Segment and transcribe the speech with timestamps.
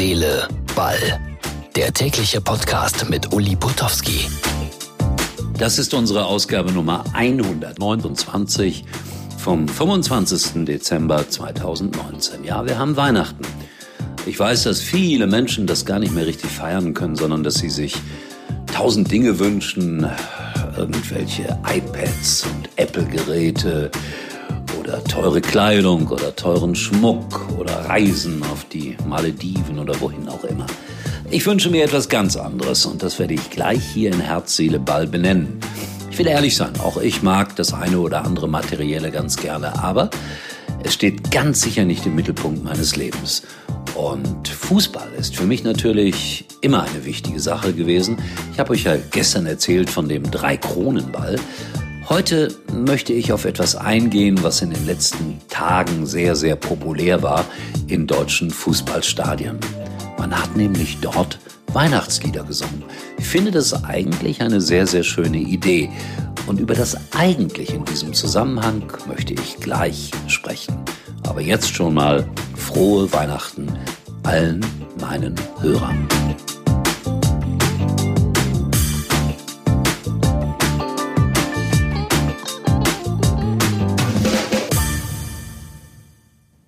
[0.00, 1.20] Seele, Ball.
[1.76, 4.30] Der tägliche Podcast mit Uli Putowski.
[5.58, 8.86] Das ist unsere Ausgabe Nummer 129
[9.36, 10.64] vom 25.
[10.64, 12.44] Dezember 2019.
[12.44, 13.44] Ja, wir haben Weihnachten.
[14.24, 17.68] Ich weiß, dass viele Menschen das gar nicht mehr richtig feiern können, sondern dass sie
[17.68, 17.94] sich
[18.74, 20.08] tausend Dinge wünschen,
[20.78, 23.90] irgendwelche iPads und Apple-Geräte
[24.80, 30.66] oder teure Kleidung oder teuren Schmuck oder Reisen auf die Malediven oder wohin auch immer.
[31.30, 34.80] Ich wünsche mir etwas ganz anderes und das werde ich gleich hier in Herz, Seele,
[34.80, 35.60] Ball benennen.
[36.10, 40.10] Ich will ehrlich sein, auch ich mag das eine oder andere Materielle ganz gerne, aber
[40.82, 43.42] es steht ganz sicher nicht im Mittelpunkt meines Lebens.
[43.94, 48.16] Und Fußball ist für mich natürlich immer eine wichtige Sache gewesen.
[48.52, 51.36] Ich habe euch ja gestern erzählt von dem Drei-Kronen-Ball.
[52.10, 57.44] Heute möchte ich auf etwas eingehen, was in den letzten Tagen sehr, sehr populär war
[57.86, 59.60] in deutschen Fußballstadien.
[60.18, 61.38] Man hat nämlich dort
[61.72, 62.82] Weihnachtslieder gesungen.
[63.16, 65.88] Ich finde das eigentlich eine sehr, sehr schöne Idee.
[66.48, 70.76] Und über das eigentlich in diesem Zusammenhang möchte ich gleich sprechen.
[71.28, 73.68] Aber jetzt schon mal frohe Weihnachten
[74.24, 74.66] allen
[75.00, 76.08] meinen Hörern.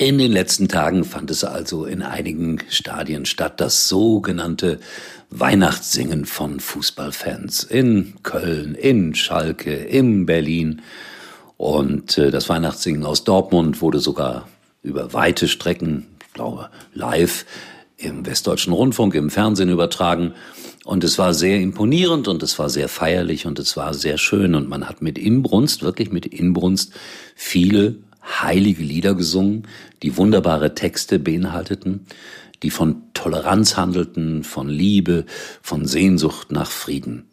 [0.00, 4.80] In den letzten Tagen fand es also in einigen Stadien statt, das sogenannte
[5.28, 7.64] Weihnachtssingen von Fußballfans.
[7.64, 10.80] In Köln, in Schalke, in Berlin.
[11.58, 14.48] Und äh, das Weihnachtssingen aus Dortmund wurde sogar
[14.82, 17.44] über weite Strecken, ich glaube, live
[17.98, 20.32] im Westdeutschen Rundfunk, im Fernsehen übertragen.
[20.86, 24.54] Und es war sehr imponierend und es war sehr feierlich und es war sehr schön.
[24.54, 26.94] Und man hat mit Inbrunst, wirklich mit Inbrunst,
[27.36, 27.96] viele
[28.30, 29.66] heilige Lieder gesungen,
[30.02, 32.06] die wunderbare Texte beinhalteten,
[32.62, 35.24] die von Toleranz handelten, von Liebe,
[35.62, 37.24] von Sehnsucht nach Frieden.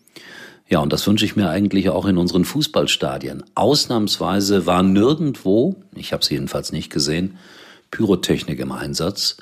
[0.70, 3.44] Ja, und das wünsche ich mir eigentlich auch in unseren Fußballstadien.
[3.56, 7.38] Ausnahmsweise war nirgendwo, ich habe es jedenfalls nicht gesehen,
[7.92, 9.38] Pyrotechnik im Einsatz.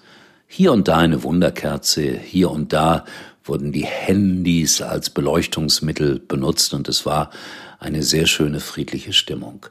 [0.48, 3.06] Hier und da eine Wunderkerze, hier und da
[3.44, 7.32] wurden die Handys als Beleuchtungsmittel benutzt und es war
[7.80, 9.66] eine sehr schöne friedliche Stimmung.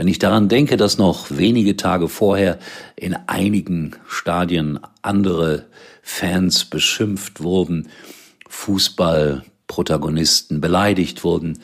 [0.00, 2.58] Wenn ich daran denke, dass noch wenige Tage vorher
[2.96, 5.66] in einigen Stadien andere
[6.00, 7.90] Fans beschimpft wurden,
[8.48, 11.58] Fußballprotagonisten beleidigt wurden,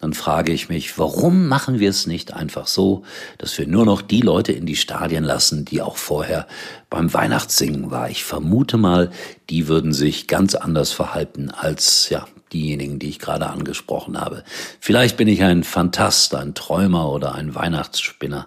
[0.00, 3.04] dann frage ich mich, warum machen wir es nicht einfach so,
[3.38, 6.48] dass wir nur noch die Leute in die Stadien lassen, die auch vorher
[6.90, 8.10] beim Weihnachtssingen war.
[8.10, 9.12] Ich vermute mal,
[9.48, 14.44] die würden sich ganz anders verhalten als ja diejenigen, die ich gerade angesprochen habe.
[14.80, 18.46] Vielleicht bin ich ein Fantast, ein Träumer oder ein Weihnachtsspinner,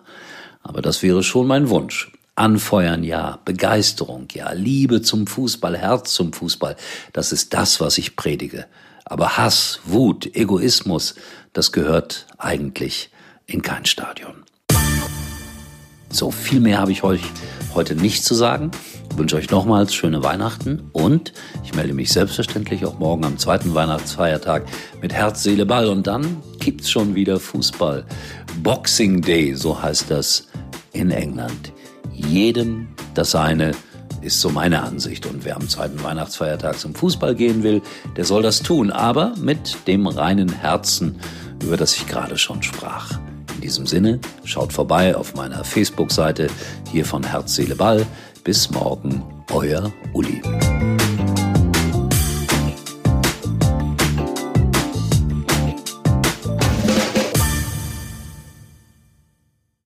[0.61, 2.11] aber das wäre schon mein Wunsch.
[2.35, 6.77] Anfeuern, ja, Begeisterung, ja, Liebe zum Fußball, Herz zum Fußball,
[7.11, 8.65] das ist das, was ich predige.
[9.03, 11.15] Aber Hass, Wut, Egoismus,
[11.51, 13.09] das gehört eigentlich
[13.45, 14.45] in kein Stadion.
[16.09, 17.21] So viel mehr habe ich euch
[17.73, 18.71] heute nicht zu sagen.
[19.19, 21.33] Ich wünsche euch nochmals schöne Weihnachten und
[21.65, 24.63] ich melde mich selbstverständlich auch morgen am zweiten Weihnachtsfeiertag
[25.01, 28.05] mit Herz, Seele, Ball und dann gibt's schon wieder Fußball.
[28.63, 30.47] Boxing Day, so heißt das
[30.93, 31.73] in England.
[32.13, 33.71] Jedem das seine
[34.21, 35.25] ist so meine Ansicht.
[35.25, 37.81] Und wer am zweiten Weihnachtsfeiertag zum Fußball gehen will,
[38.15, 41.19] der soll das tun, aber mit dem reinen Herzen,
[41.61, 43.19] über das ich gerade schon sprach.
[43.59, 46.47] In diesem Sinne, schaut vorbei auf meiner Facebook-Seite
[46.93, 48.05] hier von Herz, Seele, Ball.
[48.43, 49.23] Bis morgen,
[49.53, 50.41] euer Uli.